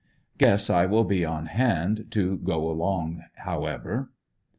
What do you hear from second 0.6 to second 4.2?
I will be on hand to go along however.